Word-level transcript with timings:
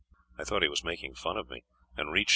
I 0.35 0.43
thought 0.43 0.63
he 0.63 0.67
was 0.67 0.83
making 0.83 1.13
fun 1.13 1.37
of 1.37 1.51
me, 1.51 1.63
and 1.95 2.11
reached 2.11 2.29
M. 2.29 2.29